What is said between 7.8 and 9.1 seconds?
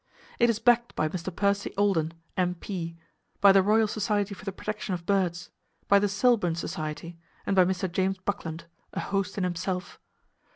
James Buckland—a